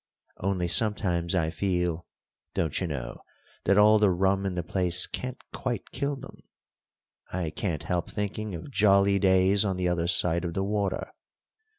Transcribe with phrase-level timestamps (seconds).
[0.39, 2.07] Only sometimes I feel,
[2.55, 3.21] don't you know,
[3.65, 6.39] that all the rum in the place can't quite kill them.
[7.31, 11.13] I can't help thinking of jolly days on the other side of the water.